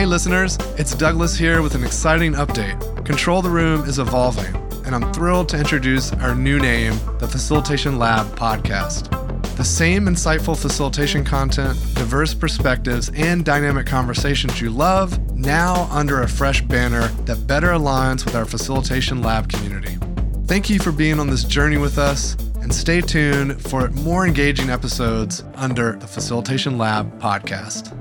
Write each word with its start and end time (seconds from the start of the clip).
Hey, 0.00 0.06
listeners, 0.06 0.56
it's 0.78 0.94
Douglas 0.94 1.36
here 1.36 1.60
with 1.60 1.74
an 1.74 1.84
exciting 1.84 2.32
update. 2.32 3.04
Control 3.04 3.42
the 3.42 3.50
Room 3.50 3.84
is 3.84 3.98
evolving, 3.98 4.56
and 4.86 4.94
I'm 4.94 5.12
thrilled 5.12 5.50
to 5.50 5.58
introduce 5.58 6.10
our 6.14 6.34
new 6.34 6.58
name, 6.58 6.98
the 7.18 7.28
Facilitation 7.28 7.98
Lab 7.98 8.26
Podcast. 8.34 9.10
The 9.58 9.62
same 9.62 10.06
insightful 10.06 10.58
facilitation 10.58 11.22
content, 11.22 11.78
diverse 11.96 12.32
perspectives, 12.32 13.10
and 13.14 13.44
dynamic 13.44 13.84
conversations 13.84 14.58
you 14.58 14.70
love, 14.70 15.18
now 15.36 15.86
under 15.90 16.22
a 16.22 16.28
fresh 16.28 16.62
banner 16.62 17.08
that 17.26 17.46
better 17.46 17.72
aligns 17.72 18.24
with 18.24 18.34
our 18.34 18.46
Facilitation 18.46 19.20
Lab 19.20 19.50
community. 19.50 19.98
Thank 20.46 20.70
you 20.70 20.78
for 20.78 20.92
being 20.92 21.20
on 21.20 21.28
this 21.28 21.44
journey 21.44 21.76
with 21.76 21.98
us, 21.98 22.36
and 22.62 22.74
stay 22.74 23.02
tuned 23.02 23.60
for 23.60 23.90
more 23.90 24.26
engaging 24.26 24.70
episodes 24.70 25.44
under 25.56 25.96
the 25.96 26.06
Facilitation 26.06 26.78
Lab 26.78 27.20
podcast. 27.20 27.94